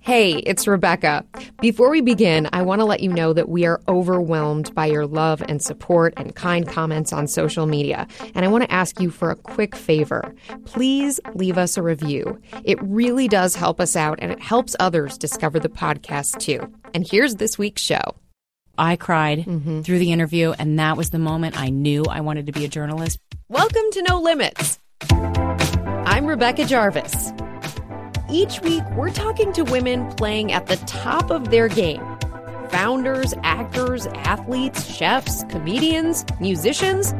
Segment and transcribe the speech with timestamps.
[0.00, 1.22] Hey, it's Rebecca.
[1.60, 5.06] Before we begin, I want to let you know that we are overwhelmed by your
[5.06, 8.06] love and support and kind comments on social media.
[8.34, 10.34] And I want to ask you for a quick favor.
[10.64, 12.40] Please leave us a review.
[12.64, 16.72] It really does help us out and it helps others discover the podcast too.
[16.94, 18.16] And here's this week's show.
[18.78, 19.82] I cried mm-hmm.
[19.82, 22.68] through the interview, and that was the moment I knew I wanted to be a
[22.68, 23.18] journalist.
[23.48, 24.78] Welcome to No Limits.
[25.10, 27.32] I'm Rebecca Jarvis.
[28.30, 32.02] Each week, we're talking to women playing at the top of their game
[32.68, 37.14] founders, actors, athletes, chefs, comedians, musicians.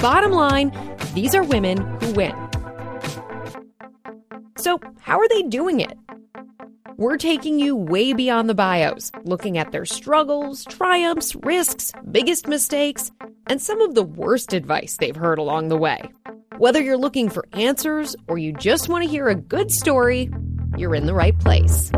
[0.00, 0.70] Bottom line,
[1.14, 2.34] these are women who win.
[4.56, 5.98] So, how are they doing it?
[6.96, 13.10] We're taking you way beyond the bios, looking at their struggles, triumphs, risks, biggest mistakes,
[13.48, 16.08] and some of the worst advice they've heard along the way.
[16.58, 20.30] Whether you're looking for answers or you just want to hear a good story,
[20.78, 21.90] you're in the right place.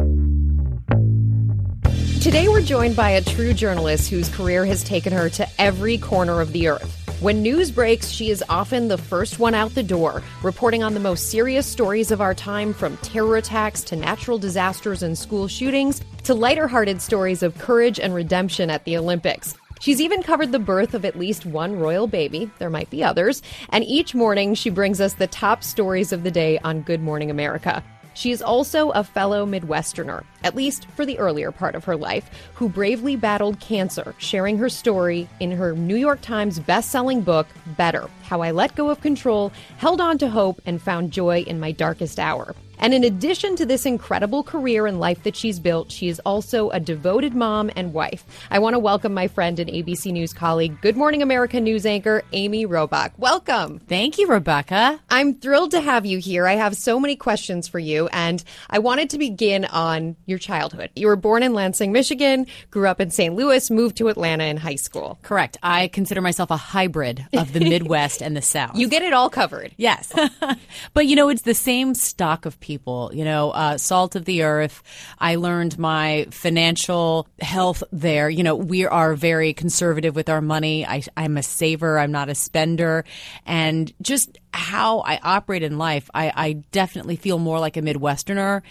[2.20, 6.40] Today, we're joined by a true journalist whose career has taken her to every corner
[6.40, 6.92] of the earth.
[7.20, 11.00] When news breaks, she is often the first one out the door, reporting on the
[11.00, 16.02] most serious stories of our time from terror attacks to natural disasters and school shootings
[16.24, 19.54] to lighter hearted stories of courage and redemption at the Olympics.
[19.80, 22.50] She's even covered the birth of at least one royal baby.
[22.58, 23.42] There might be others.
[23.70, 27.30] And each morning, she brings us the top stories of the day on Good Morning
[27.30, 27.82] America.
[28.14, 32.28] She is also a fellow Midwesterner, at least for the earlier part of her life,
[32.54, 38.10] who bravely battled cancer, sharing her story in her New York Times best-selling book, Better:
[38.24, 41.70] How I Let Go of Control, Held On to Hope, and Found Joy in My
[41.70, 42.56] Darkest Hour.
[42.78, 46.70] And in addition to this incredible career and life that she's built, she is also
[46.70, 48.24] a devoted mom and wife.
[48.50, 52.22] I want to welcome my friend and ABC News colleague, Good Morning America news anchor,
[52.32, 53.12] Amy Robach.
[53.18, 53.80] Welcome.
[53.80, 55.00] Thank you, Rebecca.
[55.10, 56.46] I'm thrilled to have you here.
[56.46, 60.90] I have so many questions for you, and I wanted to begin on your childhood.
[60.94, 63.34] You were born in Lansing, Michigan, grew up in St.
[63.34, 65.18] Louis, moved to Atlanta in high school.
[65.22, 65.56] Correct.
[65.62, 68.76] I consider myself a hybrid of the Midwest and the South.
[68.76, 69.72] You get it all covered.
[69.76, 70.12] Yes.
[70.94, 74.42] but, you know, it's the same stock of people, you know, uh, salt of the
[74.42, 74.82] earth.
[75.18, 78.28] I learned my financial health there.
[78.28, 80.86] You know, we are very conservative with our money.
[80.86, 83.04] I, I'm a saver, I'm not a spender.
[83.46, 88.62] And just how I operate in life, I, I definitely feel more like a Midwesterner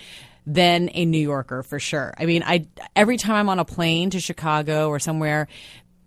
[0.45, 2.13] than a New Yorker for sure.
[2.17, 5.47] I mean, I every time I'm on a plane to Chicago or somewhere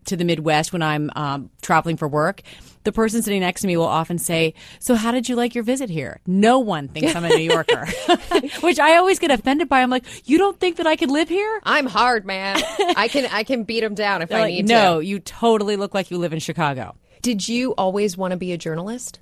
[0.07, 2.43] to the Midwest when I'm um, traveling for work,
[2.85, 5.65] the person sitting next to me will often say, "So, how did you like your
[5.65, 7.87] visit here?" No one thinks I'm a New Yorker,
[8.61, 9.83] which I always get offended by.
[9.83, 12.61] I'm like, "You don't think that I could live here?" I'm hard, man.
[12.97, 14.83] I can I can beat them down if They're I like, need no, to.
[14.83, 16.97] No, you totally look like you live in Chicago.
[17.23, 19.21] Did you always want to be a journalist?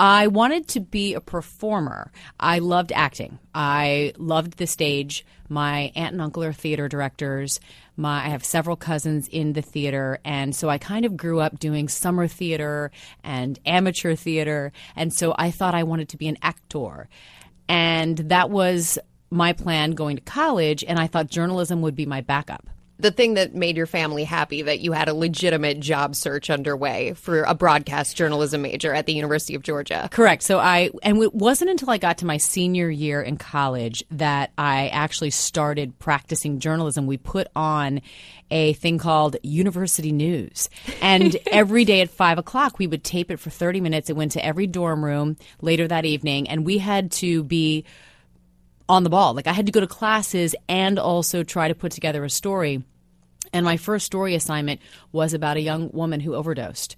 [0.00, 2.10] I wanted to be a performer.
[2.40, 3.38] I loved acting.
[3.54, 5.26] I loved the stage.
[5.50, 7.60] My aunt and uncle are theater directors.
[7.98, 11.58] My, I have several cousins in the theater, and so I kind of grew up
[11.58, 12.90] doing summer theater
[13.22, 17.10] and amateur theater, and so I thought I wanted to be an actor.
[17.68, 18.98] And that was
[19.30, 22.66] my plan going to college, and I thought journalism would be my backup.
[23.00, 27.14] The thing that made your family happy that you had a legitimate job search underway
[27.14, 30.08] for a broadcast journalism major at the University of Georgia.
[30.10, 30.42] Correct.
[30.42, 34.52] So I, and it wasn't until I got to my senior year in college that
[34.58, 37.06] I actually started practicing journalism.
[37.06, 38.00] We put on
[38.50, 40.68] a thing called University News.
[41.00, 44.10] And every day at five o'clock, we would tape it for 30 minutes.
[44.10, 47.84] It went to every dorm room later that evening, and we had to be
[48.88, 49.34] on the ball.
[49.34, 52.82] Like I had to go to classes and also try to put together a story.
[53.52, 54.80] And my first story assignment
[55.12, 56.96] was about a young woman who overdosed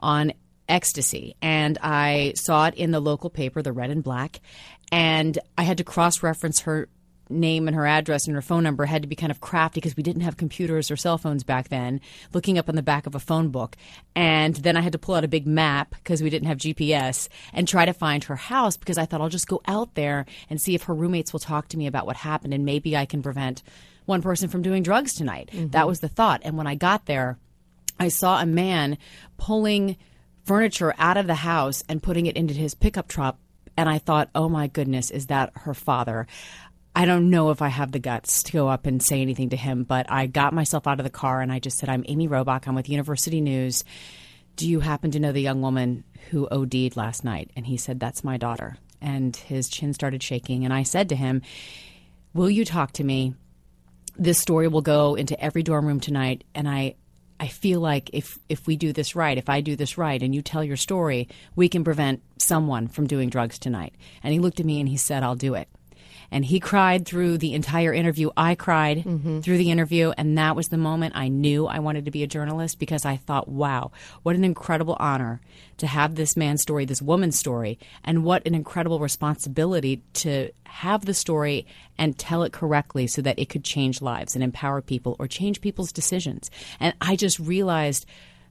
[0.00, 0.32] on
[0.68, 1.36] ecstasy.
[1.42, 4.40] And I saw it in the local paper, the Red and Black,
[4.90, 6.88] and I had to cross reference her
[7.32, 9.96] name and her address and her phone number had to be kind of crafty because
[9.96, 12.00] we didn't have computers or cell phones back then,
[12.32, 13.76] looking up on the back of a phone book.
[14.14, 17.28] And then I had to pull out a big map because we didn't have GPS
[17.52, 20.60] and try to find her house because I thought I'll just go out there and
[20.60, 23.22] see if her roommates will talk to me about what happened and maybe I can
[23.22, 23.62] prevent
[24.04, 25.50] one person from doing drugs tonight.
[25.52, 25.68] Mm-hmm.
[25.68, 26.42] That was the thought.
[26.44, 27.38] And when I got there,
[27.98, 28.98] I saw a man
[29.36, 29.96] pulling
[30.44, 33.38] furniture out of the house and putting it into his pickup truck.
[33.76, 36.26] And I thought, oh my goodness, is that her father?
[36.94, 39.56] I don't know if I have the guts to go up and say anything to
[39.56, 42.28] him, but I got myself out of the car and I just said, I'm Amy
[42.28, 42.66] Robach.
[42.66, 43.84] I'm with University News.
[44.56, 47.50] Do you happen to know the young woman who OD'd last night?
[47.56, 48.76] And he said, That's my daughter.
[49.00, 50.66] And his chin started shaking.
[50.66, 51.40] And I said to him,
[52.34, 53.34] Will you talk to me?
[54.16, 56.44] This story will go into every dorm room tonight.
[56.54, 56.96] And I,
[57.40, 60.34] I feel like if, if we do this right, if I do this right and
[60.34, 63.94] you tell your story, we can prevent someone from doing drugs tonight.
[64.22, 65.68] And he looked at me and he said, I'll do it.
[66.32, 68.30] And he cried through the entire interview.
[68.36, 69.40] I cried mm-hmm.
[69.40, 70.12] through the interview.
[70.16, 73.16] And that was the moment I knew I wanted to be a journalist because I
[73.16, 73.92] thought, wow,
[74.22, 75.40] what an incredible honor
[75.76, 81.04] to have this man's story, this woman's story, and what an incredible responsibility to have
[81.04, 81.66] the story
[81.98, 85.60] and tell it correctly so that it could change lives and empower people or change
[85.60, 86.50] people's decisions.
[86.80, 88.06] And I just realized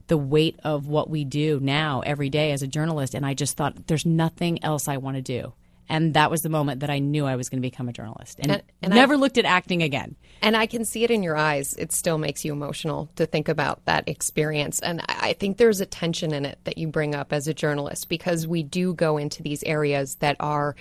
[0.08, 3.16] the weight of what we do now every day as a journalist.
[3.16, 5.54] And I just thought, there's nothing else I want to do.
[5.92, 8.40] And that was the moment that I knew I was going to become a journalist
[8.40, 10.16] and, and, and never I, looked at acting again.
[10.42, 11.74] And I can see it in your eyes.
[11.74, 14.80] It still makes you emotional to think about that experience.
[14.80, 18.08] And I think there's a tension in it that you bring up as a journalist
[18.08, 20.78] because we do go into these areas that are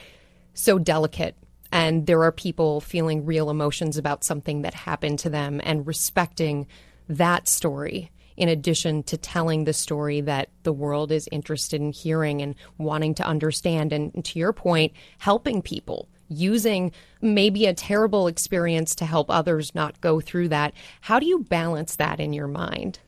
[0.54, 1.36] so delicate
[1.72, 6.68] and there are people feeling real emotions about something that happened to them and respecting
[7.08, 12.40] that story in addition to telling the story that the world is interested in hearing
[12.40, 13.92] and wanting to understand.
[13.92, 16.90] And to your point, helping people using
[17.20, 20.72] maybe a terrible experience to help others not go through that.
[21.02, 22.98] How do you balance that in your mind?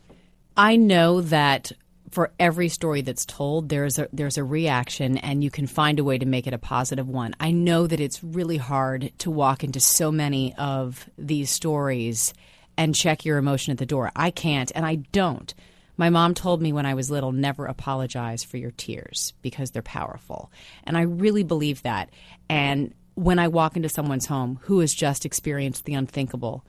[0.55, 1.73] I know that
[2.11, 6.05] for every story that's told, there's a there's a reaction, and you can find a
[6.05, 7.35] way to make it a positive one.
[7.41, 12.35] I know that it's really hard to walk into so many of these stories
[12.77, 14.11] and check your emotion at the door.
[14.17, 15.53] I can't, and I don't.
[15.97, 19.83] My mom told me when I was little never apologize for your tears because they're
[19.83, 20.51] powerful.
[20.85, 22.11] And I really believe that.
[22.49, 26.65] And when I walk into someone's home who has just experienced the unthinkable,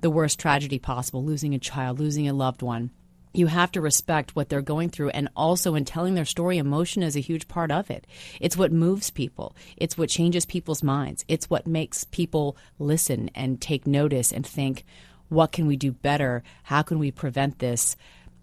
[0.00, 2.90] the worst tragedy possible, losing a child, losing a loved one,
[3.32, 5.10] you have to respect what they're going through.
[5.10, 8.06] And also, in telling their story, emotion is a huge part of it.
[8.40, 13.60] It's what moves people, it's what changes people's minds, it's what makes people listen and
[13.60, 14.84] take notice and think,
[15.28, 16.42] what can we do better?
[16.62, 17.96] How can we prevent this?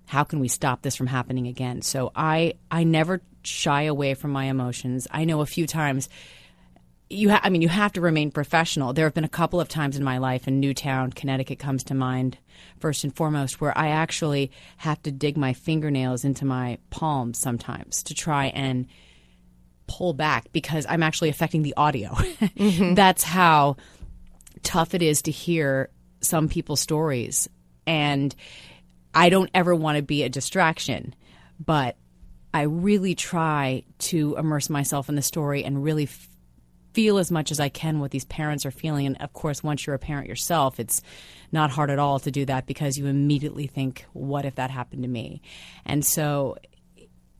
[0.07, 1.81] How can we stop this from happening again?
[1.81, 5.07] So I I never shy away from my emotions.
[5.12, 6.10] I know a few times
[7.10, 8.94] you ha- I mean you have to remain professional.
[8.94, 11.94] There have been a couple of times in my life in Newtown, Connecticut comes to
[11.94, 12.38] mind
[12.80, 18.04] first and foremost where I actually have to dig my fingernails into my palms sometimes
[18.04, 18.88] to try and
[19.88, 22.16] pull back because I'm actually affecting the audio.
[22.62, 22.94] Mm-hmm.
[22.94, 23.78] That's how
[24.62, 25.89] tough it is to hear
[26.21, 27.50] some people's stories.
[27.85, 28.33] And
[29.13, 31.13] I don't ever want to be a distraction,
[31.59, 31.97] but
[32.53, 36.27] I really try to immerse myself in the story and really f-
[36.94, 39.06] feel as much as I can what these parents are feeling.
[39.06, 41.01] And of course, once you're a parent yourself, it's
[41.51, 45.03] not hard at all to do that because you immediately think, what if that happened
[45.03, 45.41] to me?
[45.85, 46.57] And so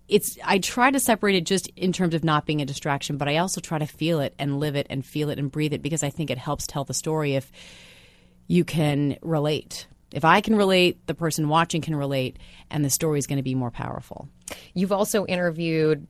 [0.08, 3.30] it's I try to separate it just in terms of not being a distraction, but
[3.30, 5.82] I also try to feel it and live it and feel it and breathe it
[5.82, 7.52] because I think it helps tell the story if
[8.52, 9.88] you can relate.
[10.12, 12.38] If I can relate, the person watching can relate,
[12.70, 14.28] and the story is going to be more powerful.
[14.74, 16.06] You've also interviewed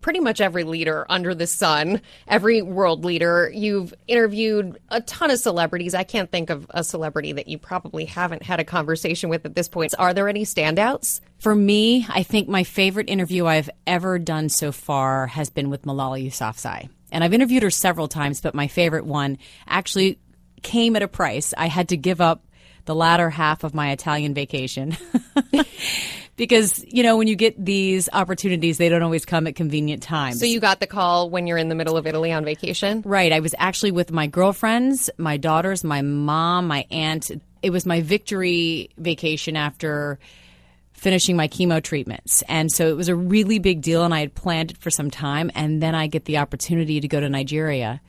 [0.00, 3.48] pretty much every leader under the sun, every world leader.
[3.54, 5.94] You've interviewed a ton of celebrities.
[5.94, 9.54] I can't think of a celebrity that you probably haven't had a conversation with at
[9.54, 9.94] this point.
[9.96, 11.20] Are there any standouts?
[11.38, 15.82] For me, I think my favorite interview I've ever done so far has been with
[15.82, 16.88] Malala Yousafzai.
[17.12, 19.38] And I've interviewed her several times, but my favorite one
[19.68, 20.18] actually
[20.64, 21.54] came at a price.
[21.56, 22.44] I had to give up
[22.86, 24.96] the latter half of my Italian vacation.
[26.36, 30.40] because, you know, when you get these opportunities, they don't always come at convenient times.
[30.40, 33.02] So you got the call when you're in the middle of Italy on vacation?
[33.04, 33.32] Right.
[33.32, 37.30] I was actually with my girlfriends, my daughters, my mom, my aunt.
[37.62, 40.18] It was my victory vacation after
[40.92, 42.42] finishing my chemo treatments.
[42.48, 45.10] And so it was a really big deal, and I had planned it for some
[45.10, 45.50] time.
[45.54, 48.00] And then I get the opportunity to go to Nigeria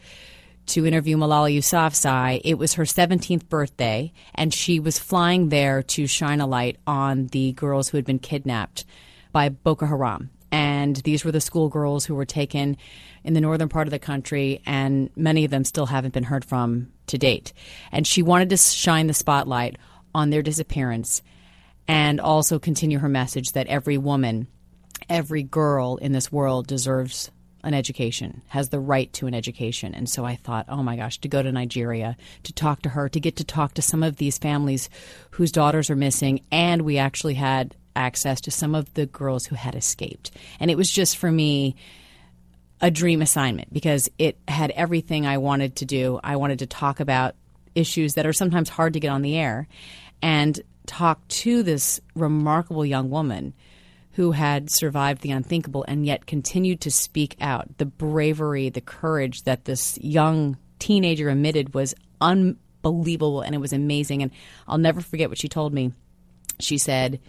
[0.67, 2.41] to interview Malala Yousafzai.
[2.43, 7.27] It was her 17th birthday, and she was flying there to shine a light on
[7.27, 8.85] the girls who had been kidnapped
[9.31, 10.29] by Boko Haram.
[10.51, 12.77] And these were the schoolgirls who were taken
[13.23, 16.45] in the northern part of the country, and many of them still haven't been heard
[16.45, 17.51] from to date.
[17.91, 19.77] And she wanted to shine the spotlight
[20.13, 21.21] on their disappearance
[21.87, 24.47] and also continue her message that every woman,
[25.09, 27.31] every girl in this world deserves
[27.65, 29.93] an education, has the right to an education.
[29.93, 33.09] And so I thought, oh my gosh, to go to Nigeria, to talk to her,
[33.09, 34.89] to get to talk to some of these families
[35.31, 36.41] whose daughters are missing.
[36.51, 40.31] And we actually had access to some of the girls who had escaped.
[40.59, 41.75] And it was just for me
[42.81, 46.19] a dream assignment because it had everything I wanted to do.
[46.23, 47.35] I wanted to talk about
[47.73, 49.67] issues that are sometimes hard to get on the air
[50.21, 53.53] and talk to this remarkable young woman
[54.15, 57.77] who had survived the unthinkable and yet continued to speak out.
[57.77, 64.21] The bravery, the courage that this young teenager emitted was unbelievable and it was amazing.
[64.21, 64.31] And
[64.69, 65.91] I'll never forget what she told me.
[66.61, 67.19] She said,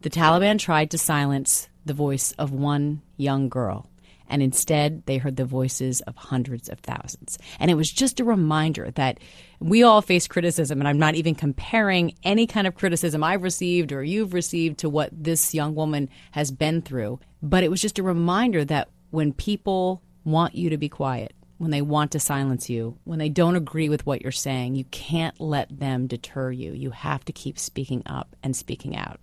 [0.00, 3.88] The Taliban tried to silence the voice of one young girl,
[4.28, 7.38] And instead, they heard the voices of hundreds of thousands.
[7.58, 9.18] And it was just a reminder that
[9.60, 13.92] we all face criticism, and I'm not even comparing any kind of criticism I've received
[13.92, 17.20] or you've received to what this young woman has been through.
[17.42, 21.70] But it was just a reminder that when people want you to be quiet, when
[21.70, 25.38] they want to silence you, when they don't agree with what you're saying, you can't
[25.40, 26.72] let them deter you.
[26.72, 29.20] You have to keep speaking up and speaking out.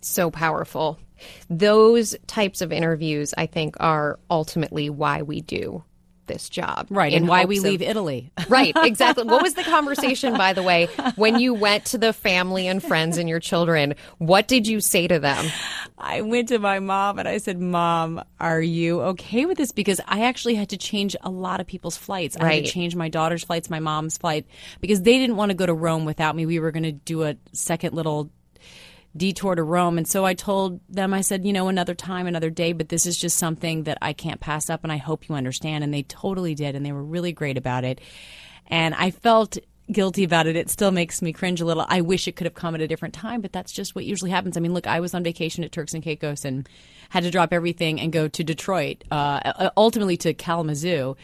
[0.00, 0.98] So powerful.
[1.48, 5.84] Those types of interviews, I think, are ultimately why we do
[6.30, 6.86] this job.
[6.90, 8.32] Right, and why we of, leave Italy.
[8.48, 9.24] right, exactly.
[9.24, 13.18] what was the conversation, by the way, when you went to the family and friends
[13.18, 13.96] and your children?
[14.18, 15.44] What did you say to them?
[15.98, 19.72] I went to my mom and I said, Mom, are you okay with this?
[19.72, 22.36] Because I actually had to change a lot of people's flights.
[22.40, 22.46] Right.
[22.46, 24.46] I had to change my daughter's flights, my mom's flight,
[24.80, 26.46] because they didn't want to go to Rome without me.
[26.46, 28.30] We were going to do a second little
[29.16, 29.98] detour to Rome.
[29.98, 33.06] And so I told them, I said, you know, another time, another day, but this
[33.06, 35.82] is just something that I can't pass up and I hope you understand.
[35.82, 36.74] And they totally did.
[36.76, 38.00] And they were really great about it.
[38.68, 39.58] And I felt
[39.90, 40.54] guilty about it.
[40.54, 41.84] It still makes me cringe a little.
[41.88, 44.30] I wish it could have come at a different time, but that's just what usually
[44.30, 44.56] happens.
[44.56, 46.68] I mean, look, I was on vacation at Turks and Caicos and
[47.08, 51.16] had to drop everything and go to Detroit, uh, ultimately to Kalamazoo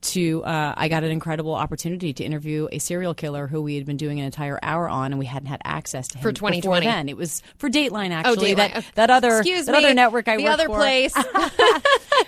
[0.00, 3.86] to uh, I got an incredible opportunity to interview a serial killer who we had
[3.86, 6.86] been doing an entire hour on, and we hadn't had access to him for 2020.
[6.86, 8.52] Then it was for Dateline actually.
[8.52, 8.74] Oh, Dateline.
[8.74, 10.76] That that other Excuse that me, other network I the other for.
[10.76, 11.14] place.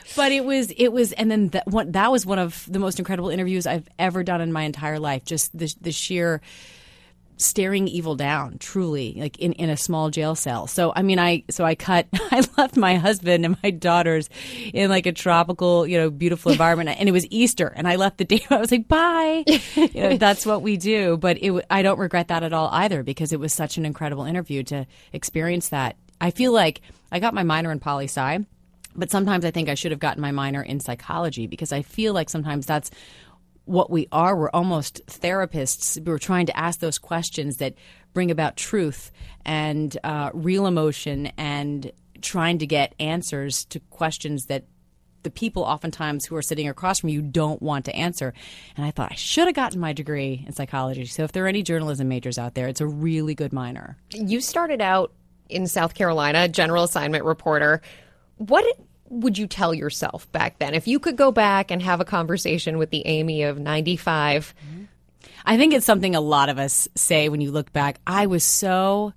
[0.17, 2.99] but it was it was, and then that one that was one of the most
[2.99, 5.25] incredible interviews I've ever done in my entire life.
[5.25, 6.41] Just the the sheer
[7.41, 10.67] staring evil down truly like in, in a small jail cell.
[10.67, 14.29] So i mean i so i cut i left my husband and my daughters
[14.73, 18.19] in like a tropical you know beautiful environment and it was easter and i left
[18.19, 19.45] the day i was like bye.
[19.75, 23.03] You know, that's what we do but it i don't regret that at all either
[23.03, 25.97] because it was such an incredible interview to experience that.
[26.21, 28.45] I feel like i got my minor in poli sci
[28.97, 32.13] but sometimes I think I should have gotten my minor in psychology because I feel
[32.13, 32.91] like sometimes that's
[33.71, 34.37] what we are.
[34.37, 36.05] We're almost therapists.
[36.05, 37.75] We're trying to ask those questions that
[38.13, 39.13] bring about truth
[39.45, 44.65] and uh, real emotion and trying to get answers to questions that
[45.23, 48.35] the people oftentimes who are sitting across from you don't want to answer.
[48.77, 51.05] And I thought I should have gotten my degree in psychology.
[51.05, 53.97] So if there are any journalism majors out there, it's a really good minor.
[54.13, 55.13] You started out
[55.49, 57.83] in South Carolina, general assignment reporter.
[58.39, 58.65] What
[59.11, 60.73] would you tell yourself back then?
[60.73, 64.55] If you could go back and have a conversation with the Amy of 95.
[65.45, 67.99] I think it's something a lot of us say when you look back.
[68.07, 69.15] I was so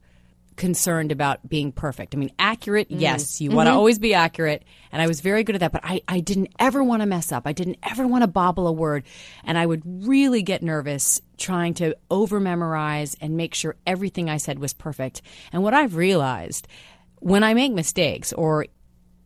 [0.55, 2.13] concerned about being perfect.
[2.13, 2.99] I mean, accurate, mm.
[2.99, 3.57] yes, you mm-hmm.
[3.57, 4.63] want to always be accurate.
[4.91, 7.31] And I was very good at that, but I, I didn't ever want to mess
[7.31, 7.43] up.
[7.45, 9.03] I didn't ever want to bobble a word.
[9.43, 14.37] And I would really get nervous trying to over memorize and make sure everything I
[14.37, 15.21] said was perfect.
[15.51, 16.67] And what I've realized
[17.19, 18.67] when I make mistakes or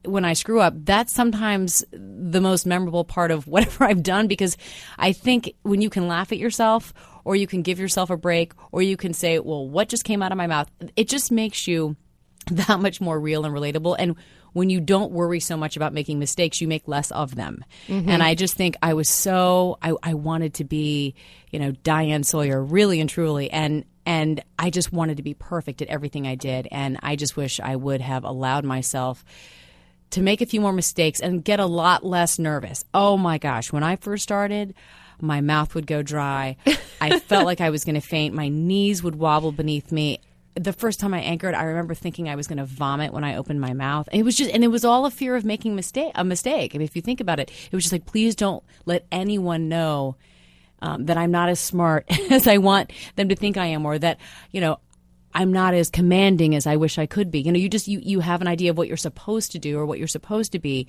[0.03, 4.57] when I screw up, that's sometimes the most memorable part of whatever I've done because
[4.97, 8.53] I think when you can laugh at yourself or you can give yourself a break
[8.71, 10.69] or you can say, well, what just came out of my mouth?
[10.95, 11.95] It just makes you
[12.51, 13.95] that much more real and relatable.
[13.99, 14.15] And
[14.53, 17.63] when you don't worry so much about making mistakes, you make less of them.
[17.87, 18.09] Mm-hmm.
[18.09, 21.13] And I just think I was so, I, I wanted to be,
[21.51, 23.51] you know, Diane Sawyer, really and truly.
[23.51, 26.67] And, and I just wanted to be perfect at everything I did.
[26.71, 29.23] And I just wish I would have allowed myself
[30.11, 32.85] to make a few more mistakes and get a lot less nervous.
[32.93, 34.73] Oh my gosh, when I first started,
[35.21, 36.57] my mouth would go dry.
[37.01, 38.35] I felt like I was going to faint.
[38.35, 40.19] My knees would wobble beneath me.
[40.55, 43.35] The first time I anchored, I remember thinking I was going to vomit when I
[43.35, 44.09] opened my mouth.
[44.11, 46.73] And it was just, and it was all a fear of making mistake, a mistake.
[46.73, 49.69] I mean, if you think about it, it was just like, please don't let anyone
[49.69, 50.15] know
[50.81, 53.97] um, that I'm not as smart as I want them to think I am, or
[53.99, 54.19] that
[54.51, 54.79] you know
[55.33, 57.41] I'm not as commanding as I wish I could be.
[57.41, 59.77] You know, you just you you have an idea of what you're supposed to do
[59.77, 60.87] or what you're supposed to be,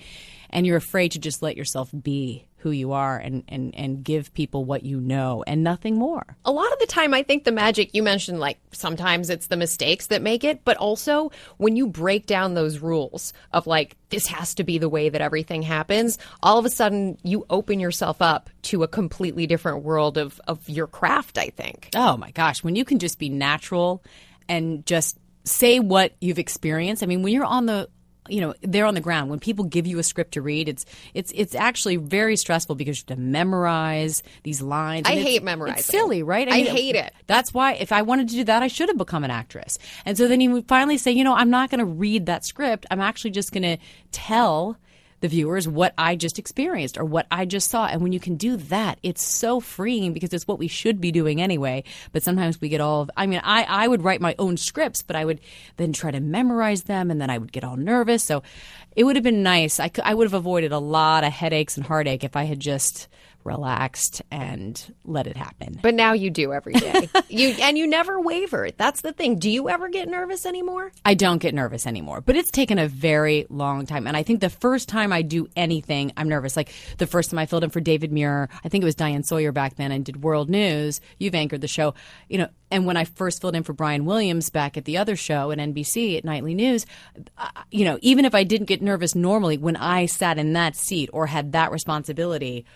[0.51, 4.35] and you're afraid to just let yourself be who you are and, and, and give
[4.35, 6.25] people what you know and nothing more.
[6.45, 9.57] A lot of the time, I think the magic you mentioned, like sometimes it's the
[9.57, 14.27] mistakes that make it, but also when you break down those rules of like, this
[14.27, 18.21] has to be the way that everything happens, all of a sudden you open yourself
[18.21, 21.91] up to a completely different world of, of your craft, I think.
[21.95, 22.65] Oh my gosh.
[22.65, 24.03] When you can just be natural
[24.49, 27.03] and just say what you've experienced.
[27.03, 27.89] I mean, when you're on the
[28.29, 29.31] you know they're on the ground.
[29.31, 32.99] When people give you a script to read it's it's it's actually very stressful because
[32.99, 35.07] you have to memorize these lines.
[35.09, 35.79] I hate memorizing.
[35.79, 36.49] it's silly right?
[36.49, 37.13] I, mean, I hate it.
[37.27, 39.79] that's why if i wanted to do that i should have become an actress.
[40.05, 42.45] And so then you would finally say you know i'm not going to read that
[42.45, 42.87] script.
[42.91, 43.79] I'm actually just going to
[44.13, 44.77] tell
[45.21, 47.87] the viewers what I just experienced or what I just saw.
[47.87, 51.13] And when you can do that, it's so freeing because it's what we should be
[51.13, 51.85] doing anyway.
[52.13, 55.17] But sometimes we get all, I mean, I, I would write my own scripts, but
[55.17, 55.41] I would
[55.77, 58.23] then try to memorize them and then I would get all nervous.
[58.23, 58.43] So
[58.95, 59.81] it would have been nice.
[59.81, 63.09] I, I would have avoided a lot of headaches and heartache if I had just
[63.49, 65.81] relaxed and let it happen.
[65.83, 67.09] But now you do every day.
[67.29, 68.71] you and you never waver.
[68.77, 69.39] That's the thing.
[69.39, 70.93] Do you ever get nervous anymore?
[71.05, 72.21] I don't get nervous anymore.
[72.21, 74.07] But it's taken a very long time.
[74.07, 76.57] And I think the first time I do anything, I'm nervous.
[76.57, 79.25] Like the first time I filled in for David Muir, I think it was Diane
[79.25, 81.01] Sawyer back then and did World News.
[81.19, 81.95] You've anchored the show.
[82.29, 85.17] You know, and when I first filled in for Brian Williams back at the other
[85.17, 86.85] show at NBC at Nightly News,
[87.39, 90.77] uh, you know, even if I didn't get nervous normally, when I sat in that
[90.77, 92.67] seat or had that responsibility,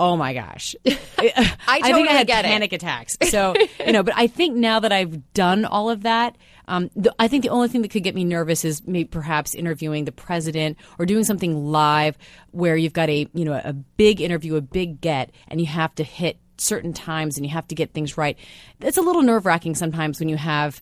[0.00, 0.74] oh my gosh.
[0.86, 2.76] I, I, think I had panic it.
[2.76, 3.18] attacks.
[3.28, 3.54] So,
[3.84, 6.36] you know, but I think now that I've done all of that,
[6.68, 9.54] um, the, I think the only thing that could get me nervous is maybe perhaps
[9.54, 12.16] interviewing the president or doing something live
[12.52, 15.94] where you've got a, you know, a big interview, a big get, and you have
[15.96, 18.38] to hit certain times and you have to get things right.
[18.80, 20.80] It's a little nerve wracking sometimes when you have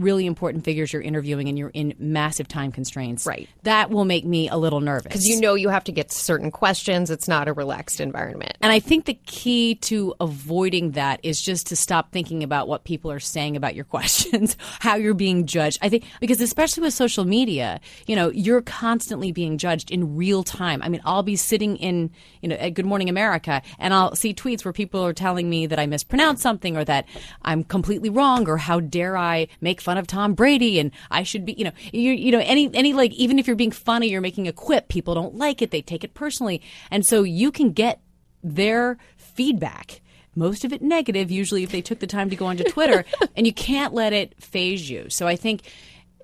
[0.00, 3.26] really important figures you're interviewing and you're in massive time constraints.
[3.26, 3.48] Right.
[3.62, 5.04] That will make me a little nervous.
[5.04, 7.10] Because you know you have to get certain questions.
[7.10, 8.56] It's not a relaxed environment.
[8.60, 12.84] And I think the key to avoiding that is just to stop thinking about what
[12.84, 15.78] people are saying about your questions, how you're being judged.
[15.82, 20.42] I think because especially with social media, you know, you're constantly being judged in real
[20.42, 20.82] time.
[20.82, 24.34] I mean, I'll be sitting in, you know, at Good Morning America and I'll see
[24.34, 27.06] tweets where people are telling me that I mispronounced something or that
[27.42, 31.44] I'm completely wrong or how dare I make fun of Tom Brady and I should
[31.44, 34.20] be, you know, you you know any any like even if you're being funny, you're
[34.20, 36.62] making a quip, people don't like it, they take it personally.
[36.90, 38.00] And so you can get
[38.42, 40.00] their feedback
[40.36, 43.04] most of it negative usually if they took the time to go onto twitter
[43.36, 45.62] and you can't let it phase you so i think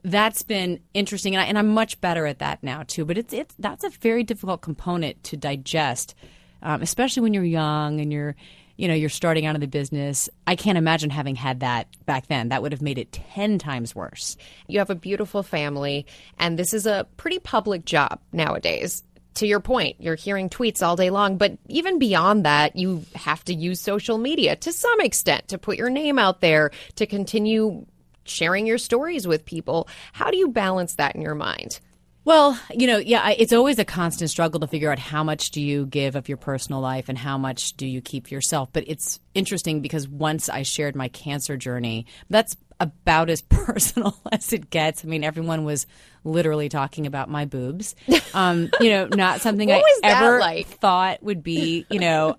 [0.02, 3.35] that's been interesting and, I, and i'm much better at that now too but it's
[3.35, 6.14] it's that's a very difficult component to digest
[6.62, 8.37] um, especially when you're young and you're
[8.76, 12.26] you know you're starting out in the business i can't imagine having had that back
[12.28, 14.37] then that would have made it 10 times worse
[14.68, 16.06] You have a beautiful family,
[16.38, 19.02] and this is a pretty public job nowadays.
[19.35, 23.45] To your point, you're hearing tweets all day long, but even beyond that, you have
[23.45, 27.85] to use social media to some extent to put your name out there, to continue
[28.25, 29.88] sharing your stories with people.
[30.12, 31.81] How do you balance that in your mind?
[32.26, 35.62] Well, you know, yeah, it's always a constant struggle to figure out how much do
[35.62, 38.68] you give of your personal life and how much do you keep yourself.
[38.72, 44.52] But it's interesting because once I shared my cancer journey, that's about as personal as
[44.52, 45.04] it gets.
[45.04, 45.86] I mean, everyone was
[46.24, 47.94] literally talking about my boobs.
[48.34, 50.66] Um, you know, not something I ever like?
[50.66, 52.36] thought would be, you know.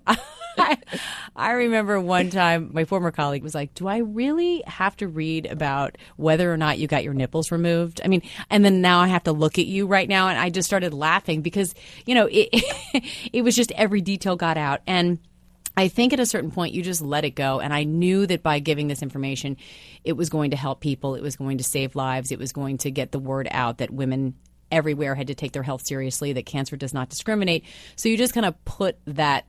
[0.60, 0.76] I,
[1.36, 5.46] I remember one time my former colleague was like, "Do I really have to read
[5.46, 9.06] about whether or not you got your nipples removed?" I mean, and then now I
[9.06, 12.28] have to look at you right now, and I just started laughing because you know
[12.30, 12.48] it
[13.32, 15.18] it was just every detail got out and.
[15.78, 17.60] I think at a certain point you just let it go.
[17.60, 19.56] And I knew that by giving this information,
[20.02, 22.78] it was going to help people, it was going to save lives, it was going
[22.78, 24.34] to get the word out that women
[24.72, 27.64] everywhere had to take their health seriously, that cancer does not discriminate.
[27.94, 29.46] So you just kind of put that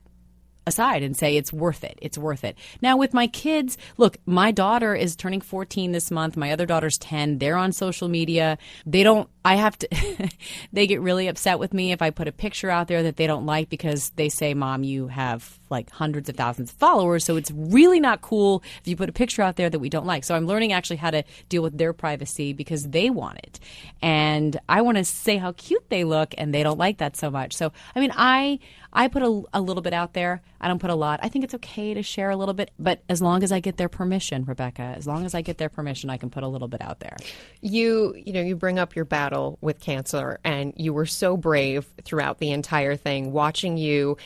[0.68, 1.98] aside and say it's worth it.
[2.00, 2.56] It's worth it.
[2.80, 6.36] Now with my kids, look, my daughter is turning 14 this month.
[6.36, 7.38] My other daughter's 10.
[7.38, 8.56] They're on social media.
[8.86, 9.88] They don't I have to
[10.72, 13.26] they get really upset with me if I put a picture out there that they
[13.26, 17.36] don't like because they say, "Mom, you have like hundreds of thousands of followers, so
[17.36, 20.24] it's really not cool if you put a picture out there that we don't like."
[20.24, 23.60] So I'm learning actually how to deal with their privacy because they want it.
[24.02, 27.30] And I want to say how cute they look and they don't like that so
[27.30, 27.54] much.
[27.54, 28.58] So, I mean, I
[28.92, 30.42] I put a, a little bit out there.
[30.60, 31.20] I don't put a lot.
[31.22, 33.76] I think it's okay to share a little bit, but as long as I get
[33.76, 36.68] their permission, Rebecca, as long as I get their permission, I can put a little
[36.68, 37.16] bit out there.
[37.60, 41.86] You, you know, you bring up your battle with cancer, and you were so brave
[42.04, 43.32] throughout the entire thing.
[43.32, 44.16] Watching you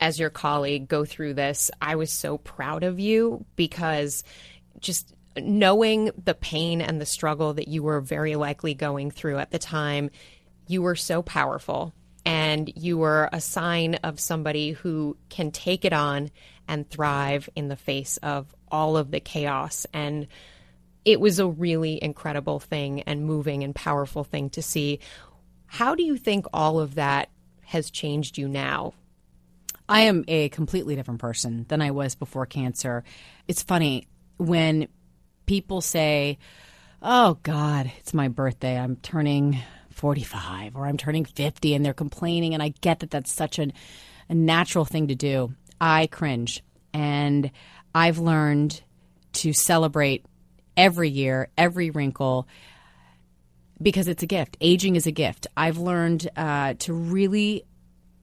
[0.00, 4.24] as your colleague go through this, I was so proud of you because
[4.80, 9.50] just knowing the pain and the struggle that you were very likely going through at
[9.50, 10.10] the time,
[10.66, 11.92] you were so powerful.
[12.26, 16.30] And you were a sign of somebody who can take it on
[16.68, 20.28] and thrive in the face of all of the chaos and
[21.04, 25.00] it was a really incredible thing and moving and powerful thing to see.
[25.66, 27.30] How do you think all of that
[27.64, 28.94] has changed you now?
[29.90, 33.02] I am a completely different person than I was before cancer.
[33.48, 34.86] It's funny when
[35.46, 36.38] people say,
[37.02, 38.78] Oh God, it's my birthday.
[38.78, 39.58] I'm turning
[39.90, 42.54] 45 or I'm turning 50 and they're complaining.
[42.54, 43.72] And I get that that's such an,
[44.28, 45.54] a natural thing to do.
[45.80, 46.62] I cringe.
[46.94, 47.50] And
[47.92, 48.80] I've learned
[49.32, 50.24] to celebrate
[50.76, 52.46] every year, every wrinkle,
[53.82, 54.56] because it's a gift.
[54.60, 55.48] Aging is a gift.
[55.56, 57.64] I've learned uh, to really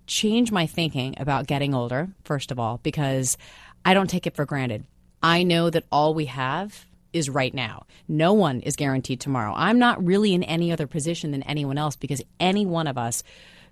[0.08, 3.38] change my thinking about getting older, first of all, because
[3.86, 4.86] I don't take it for granted.
[5.22, 7.86] I know that all we have is right now.
[8.08, 9.54] No one is guaranteed tomorrow.
[9.56, 13.24] I'm not really in any other position than anyone else because any one of us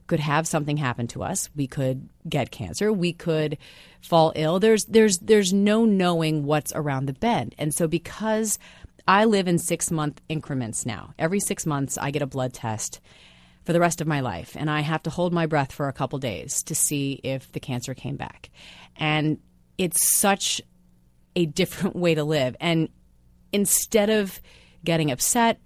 [0.08, 1.50] could have something happen to us.
[1.56, 2.94] We could get cancer.
[2.94, 3.58] We could
[4.02, 4.60] fall ill.
[4.60, 7.56] There's there's there's no knowing what's around the bend.
[7.58, 8.60] And so because
[9.08, 11.14] I live in 6-month increments now.
[11.20, 13.00] Every 6 months I get a blood test
[13.66, 15.94] for the rest of my life and I have to hold my breath for a
[15.94, 18.52] couple days to see if the cancer came back.
[18.96, 19.40] And
[19.78, 20.62] it's such
[21.36, 22.56] a different way to live.
[22.60, 22.90] And
[23.52, 24.40] instead of
[24.84, 25.60] getting upset,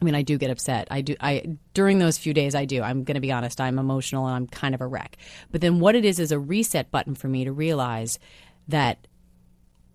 [0.00, 0.88] I mean, I do get upset.
[0.90, 1.14] I do.
[1.20, 2.82] I during those few days, I do.
[2.82, 3.60] I'm going to be honest.
[3.60, 5.16] I'm emotional and I'm kind of a wreck.
[5.52, 8.18] But then, what it is is a reset button for me to realize
[8.66, 9.06] that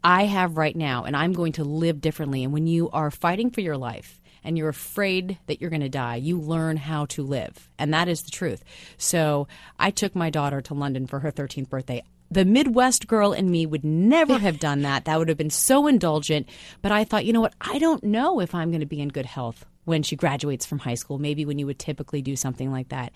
[0.06, 2.46] I have right now, and I'm going to live differently.
[2.46, 5.90] And when you are fighting for your life and you're afraid that you're going to
[5.90, 8.64] die, you learn how to live, and that is the truth.
[8.98, 13.50] So, I took my daughter to London for her 13th birthday the Midwest girl in
[13.50, 15.06] me would never have done that.
[15.06, 16.50] That would have been so indulgent.
[16.82, 17.54] But I thought, you know what?
[17.62, 20.80] I don't know if I'm going to be in good health when she graduates from
[20.80, 23.14] high school, maybe when you would typically do something like that.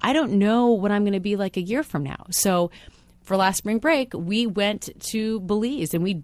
[0.00, 2.26] I don't know what I'm going to be like a year from now.
[2.30, 2.70] So
[3.22, 6.22] for last spring break, we went to Belize and we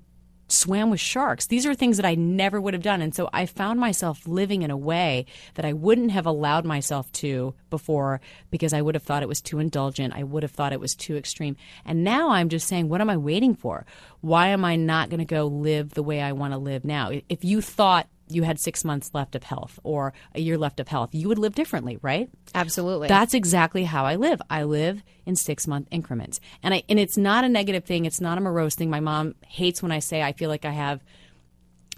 [0.52, 1.46] swam with sharks.
[1.46, 3.02] These are things that I never would have done.
[3.02, 7.10] And so I found myself living in a way that I wouldn't have allowed myself
[7.12, 10.14] to before because I would have thought it was too indulgent.
[10.14, 11.56] I would have thought it was too extreme.
[11.84, 13.86] And now I'm just saying, what am I waiting for?
[14.20, 17.10] Why am I not going to go live the way I want to live now?
[17.28, 20.88] If you thought you had six months left of health or a year left of
[20.88, 22.30] health, you would live differently, right?
[22.54, 23.08] Absolutely.
[23.08, 24.40] That's exactly how I live.
[24.48, 26.40] I live in six month increments.
[26.62, 28.90] And I and it's not a negative thing, it's not a morose thing.
[28.90, 31.02] My mom hates when I say I feel like I have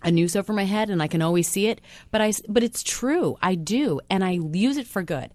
[0.05, 2.83] a noose over my head and I can always see it, but I but it's
[2.83, 3.37] true.
[3.43, 5.33] I do and I use it for good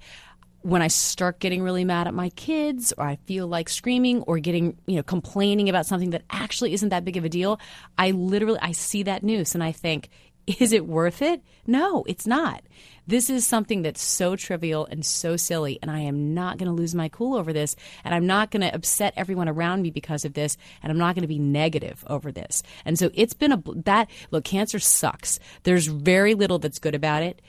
[0.67, 4.38] when I start getting really mad at my kids or I feel like screaming or
[4.39, 7.60] getting, you know, complaining about something that actually isn't that big of a deal,
[7.97, 10.10] I literally I see that noose and I think,
[10.47, 11.41] is it worth it?
[11.65, 12.63] No, it's not.
[13.05, 16.75] This is something that's so trivial and so silly, and I am not going to
[16.75, 20.25] lose my cool over this, and I'm not going to upset everyone around me because
[20.25, 22.63] of this, and I'm not going to be negative over this.
[22.86, 25.39] And so it's been a that look, cancer sucks.
[25.63, 27.41] There's very little that's good about it,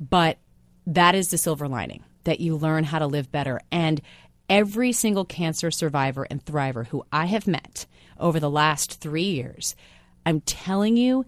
[0.00, 0.38] but
[0.86, 3.60] that is the silver lining that you learn how to live better.
[3.70, 4.00] And
[4.48, 7.86] every single cancer survivor and thriver who I have met
[8.18, 9.74] over the last three years,
[10.24, 11.24] I'm telling you,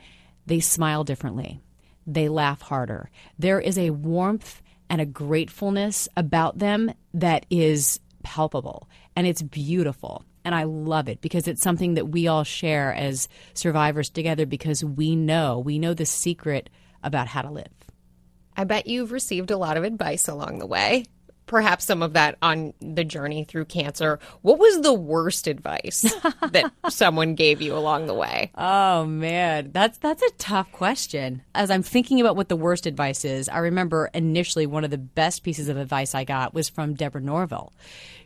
[0.48, 1.60] they smile differently.
[2.06, 3.10] They laugh harder.
[3.38, 10.24] There is a warmth and a gratefulness about them that is palpable and it's beautiful.
[10.44, 14.82] And I love it because it's something that we all share as survivors together because
[14.82, 16.70] we know, we know the secret
[17.02, 17.66] about how to live.
[18.56, 21.04] I bet you've received a lot of advice along the way
[21.48, 24.20] perhaps some of that on the journey through cancer.
[24.42, 26.02] What was the worst advice
[26.52, 28.52] that someone gave you along the way?
[28.54, 31.42] Oh man, that's that's a tough question.
[31.54, 34.98] As I'm thinking about what the worst advice is, I remember initially one of the
[34.98, 37.72] best pieces of advice I got was from Deborah Norville.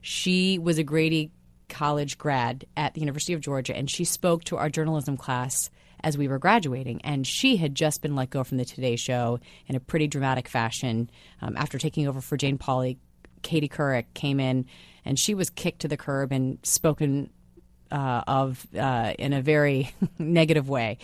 [0.03, 1.31] She was a Grady
[1.69, 5.71] College grad at the University of Georgia, and she spoke to our journalism class
[6.03, 7.01] as we were graduating.
[7.03, 10.49] And she had just been let go from the Today Show in a pretty dramatic
[10.49, 12.99] fashion um, after taking over for Jane Pauley
[13.43, 14.67] Katie Couric came in
[15.05, 17.31] and she was kicked to the curb and spoken
[17.91, 20.99] uh, of uh, in a very negative way.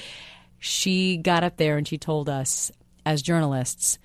[0.58, 2.72] She got up there and she told us,
[3.04, 3.98] as journalists,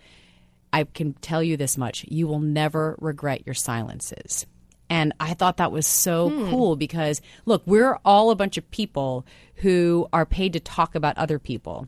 [0.71, 4.45] I can tell you this much you will never regret your silences.
[4.89, 6.49] And I thought that was so hmm.
[6.49, 11.17] cool because, look, we're all a bunch of people who are paid to talk about
[11.17, 11.87] other people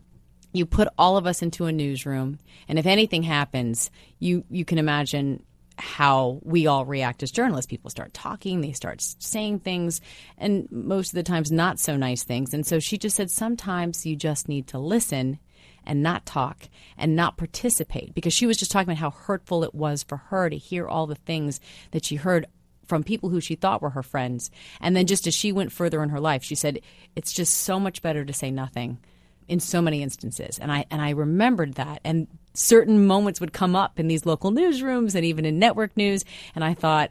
[0.56, 4.78] you put all of us into a newsroom and if anything happens you you can
[4.78, 5.42] imagine
[5.78, 7.68] how we all react as journalists.
[7.70, 10.00] People start talking, they start saying things,
[10.38, 12.54] and most of the times not so nice things.
[12.54, 15.38] And so she just said sometimes you just need to listen
[15.84, 19.74] and not talk and not participate because she was just talking about how hurtful it
[19.74, 21.60] was for her to hear all the things
[21.92, 22.46] that she heard
[22.86, 24.50] from people who she thought were her friends.
[24.80, 26.80] And then just as she went further in her life, she said,
[27.14, 28.98] it's just so much better to say nothing
[29.48, 30.58] in so many instances.
[30.58, 32.00] And I and I remembered that.
[32.04, 36.24] And certain moments would come up in these local newsrooms and even in network news.
[36.54, 37.10] And I thought,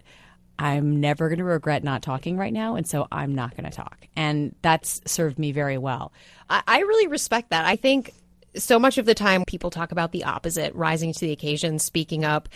[0.57, 2.75] I'm never going to regret not talking right now.
[2.75, 4.07] And so I'm not going to talk.
[4.15, 6.13] And that's served me very well.
[6.49, 7.65] I, I really respect that.
[7.65, 8.13] I think
[8.55, 12.23] so much of the time people talk about the opposite, rising to the occasion, speaking
[12.23, 12.47] up.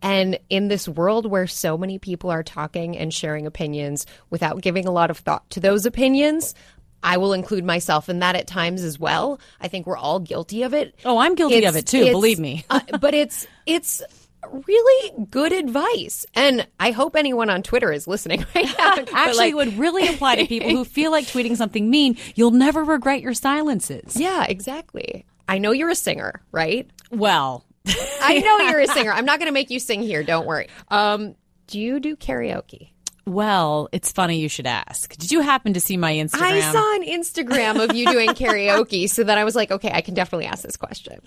[0.00, 4.86] And in this world where so many people are talking and sharing opinions without giving
[4.86, 6.54] a lot of thought to those opinions,
[7.02, 9.40] I will include myself in that at times as well.
[9.60, 10.94] I think we're all guilty of it.
[11.04, 12.10] Oh, I'm guilty It's- of it too.
[12.10, 12.64] Believe me.
[12.70, 14.02] uh, but it's it's
[14.50, 18.94] really good advice, and I hope anyone on Twitter is listening right now.
[19.12, 22.16] Actually, like, it would really apply to people who feel like tweeting something mean.
[22.34, 24.16] You'll never regret your silences.
[24.16, 25.24] yeah, exactly.
[25.48, 26.88] I know you're a singer, right?
[27.10, 29.12] Well, I know you're a singer.
[29.12, 30.22] I'm not going to make you sing here.
[30.22, 30.68] Don't worry.
[30.88, 31.34] Um,
[31.68, 32.90] do you do karaoke?
[33.28, 35.16] Well, it's funny you should ask.
[35.16, 36.42] Did you happen to see my Instagram?
[36.42, 40.00] I saw an Instagram of you doing karaoke, so then I was like, okay, I
[40.00, 41.20] can definitely ask this question.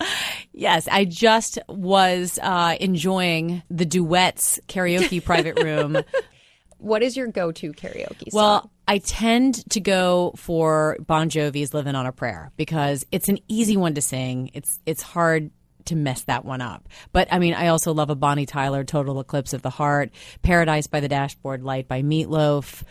[0.52, 5.98] Yes, I just was uh, enjoying the duets karaoke private room.
[6.78, 8.34] What is your go-to karaoke song?
[8.34, 13.38] Well, I tend to go for Bon Jovi's "Living on a Prayer" because it's an
[13.46, 14.50] easy one to sing.
[14.52, 15.50] It's it's hard
[15.86, 16.88] to mess that one up.
[17.12, 20.10] But I mean, I also love a Bonnie Tyler "Total Eclipse of the Heart,"
[20.42, 22.82] "Paradise by the Dashboard Light" by Meatloaf.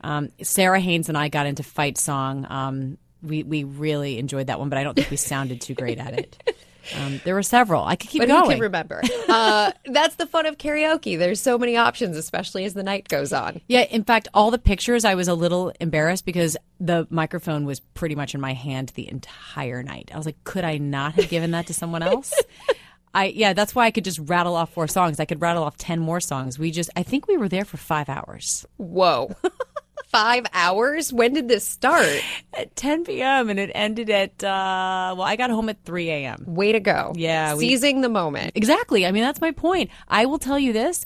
[0.00, 2.46] Um, Sara Haines and I got into fight song.
[2.48, 5.98] Um, we we really enjoyed that one, but I don't think we sounded too great
[5.98, 6.56] at it.
[6.94, 7.84] Um, there were several.
[7.84, 8.44] I could keep but going.
[8.44, 9.02] who can remember?
[9.28, 11.18] Uh, that's the fun of karaoke.
[11.18, 13.60] There's so many options, especially as the night goes on.
[13.68, 17.80] Yeah, in fact, all the pictures, I was a little embarrassed because the microphone was
[17.80, 20.10] pretty much in my hand the entire night.
[20.12, 22.32] I was like, could I not have given that to someone else?
[23.14, 25.18] I yeah, that's why I could just rattle off four songs.
[25.18, 26.58] I could rattle off ten more songs.
[26.58, 29.34] We just, I think we were there for five hours Whoa.
[30.06, 31.12] Five hours?
[31.12, 32.08] When did this start?
[32.56, 33.50] at 10 p.m.
[33.50, 36.44] and it ended at uh, well, I got home at 3 a.m.
[36.46, 37.12] Way to go.
[37.16, 38.52] Yeah, we- Seizing the moment.
[38.54, 39.04] Exactly.
[39.06, 39.90] I mean, that's my point.
[40.08, 41.04] I will tell you this.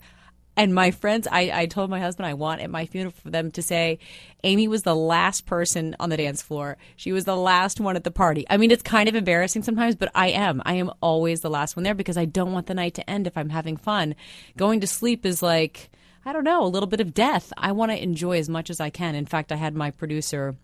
[0.56, 3.50] And my friends, I, I told my husband I want at my funeral for them
[3.52, 3.98] to say,
[4.44, 6.76] Amy was the last person on the dance floor.
[6.96, 8.44] She was the last one at the party.
[8.50, 10.60] I mean, it's kind of embarrassing sometimes, but I am.
[10.66, 13.26] I am always the last one there because I don't want the night to end
[13.26, 14.14] if I'm having fun.
[14.58, 15.88] Going to sleep is like,
[16.24, 17.52] I don't know, a little bit of death.
[17.56, 19.14] I want to enjoy as much as I can.
[19.14, 20.56] In fact, I had my producer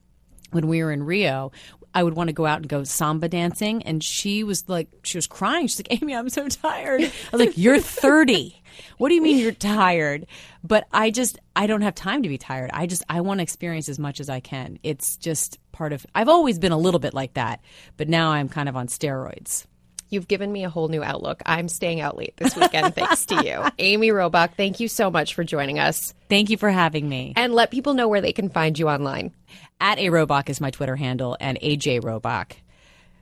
[0.53, 1.53] when we were in Rio,
[1.95, 3.83] I would want to go out and go samba dancing.
[3.83, 5.67] And she was like, she was crying.
[5.67, 7.03] She's like, Amy, I'm so tired.
[7.03, 8.63] I was like, You're 30.
[8.99, 10.27] What do you mean you're tired?
[10.63, 12.71] But I just, I don't have time to be tired.
[12.75, 14.79] I just, I want to experience as much as I can.
[14.83, 17.63] It's just part of, I've always been a little bit like that,
[17.97, 19.65] but now I'm kind of on steroids.
[20.09, 21.43] You've given me a whole new outlook.
[21.47, 23.65] I'm staying out late this weekend thanks to you.
[23.79, 26.15] Amy Robach, thank you so much for joining us.
[26.29, 27.33] Thank you for having me.
[27.37, 29.33] And let people know where they can find you online.
[29.81, 32.53] At A Robach is my Twitter handle and AJ Robach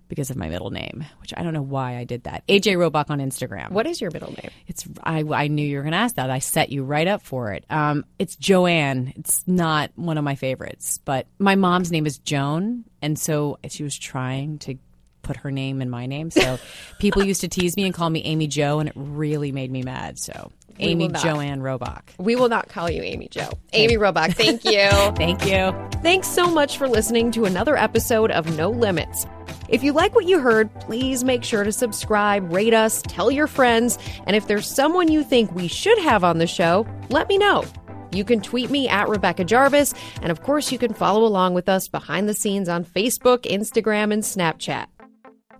[0.09, 2.47] because of my middle name, which I don't know why I did that.
[2.47, 3.71] AJ Robach on Instagram.
[3.71, 4.51] What is your middle name?
[4.67, 6.31] It's I, I knew you were going to ask that.
[6.31, 7.65] I set you right up for it.
[7.71, 9.13] Um, it's Joanne.
[9.17, 13.83] It's not one of my favorites, but my mom's name is Joan, and so she
[13.83, 14.77] was trying to
[15.25, 16.31] put her name in my name.
[16.31, 16.59] So
[16.99, 19.83] people used to tease me and call me Amy Joe, and it really made me
[19.83, 20.19] mad.
[20.19, 21.09] So Amy.
[21.09, 22.03] Joanne Robach.
[22.19, 23.51] We will not call you Amy Joe.
[23.73, 24.75] Amy Robach, thank you.
[25.17, 25.73] Thank you.
[26.03, 29.27] Thanks so much for listening to another episode of No Limits.
[29.69, 33.47] If you like what you heard, please make sure to subscribe, rate us, tell your
[33.47, 37.39] friends, and if there's someone you think we should have on the show, let me
[37.39, 37.65] know.
[38.13, 41.69] You can tweet me at Rebecca Jarvis, and of course, you can follow along with
[41.69, 44.87] us behind the scenes on Facebook, Instagram, and Snapchat.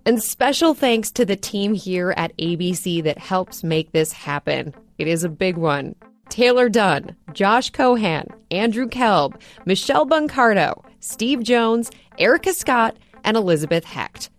[0.05, 4.73] And special thanks to the team here at ABC that helps make this happen.
[4.99, 5.95] It is a big one.
[6.29, 11.89] Taylor Dunn, Josh Cohan, Andrew Kelb, Michelle Buncardo, Steve Jones,
[12.19, 14.29] Erica Scott, and Elizabeth Hecht.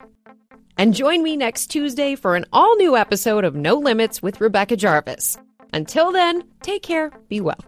[0.78, 4.76] And join me next Tuesday for an all new episode of No Limits with Rebecca
[4.76, 5.38] Jarvis.
[5.72, 7.64] Until then, take care, be well.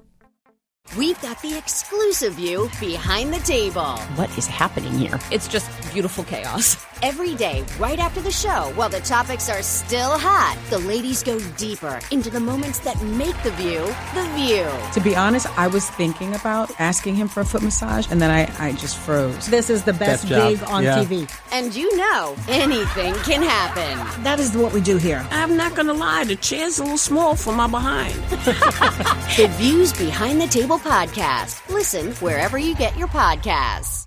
[0.97, 3.99] We've got the exclusive view behind the table.
[4.17, 5.19] What is happening here?
[5.31, 6.83] It's just beautiful chaos.
[7.03, 11.39] Every day, right after the show, while the topics are still hot, the ladies go
[11.57, 14.67] deeper into the moments that make the view the view.
[14.95, 18.31] To be honest, I was thinking about asking him for a foot massage, and then
[18.33, 19.47] I, I just froze.
[19.47, 20.49] This is the best, Best job.
[20.59, 21.05] gig on Yeah.
[21.05, 21.31] TV.
[21.53, 24.25] And you know, anything can happen.
[24.25, 25.25] That is what we do here.
[25.31, 28.15] I'm not gonna lie, the chair's a little small for my behind.
[29.39, 31.69] The Views Behind the Table podcast.
[31.73, 34.07] Listen wherever you get your podcasts.